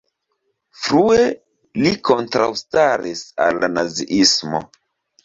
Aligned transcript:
Frue 0.85 1.27
li 1.83 1.91
kontraŭstaris 2.09 3.21
al 3.47 3.61
la 3.65 3.71
naziismo. 3.75 4.63